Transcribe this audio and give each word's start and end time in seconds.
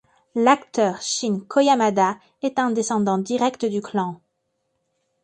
L’acteur 0.33 0.99
Shin 0.99 1.41
Koyamada 1.47 2.17
est 2.41 2.57
un 2.57 2.71
descendant 2.71 3.19
direct 3.19 3.65
du 3.65 3.81
clan. 3.83 4.19